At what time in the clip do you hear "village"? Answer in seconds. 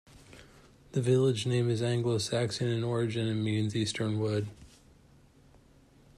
1.03-1.45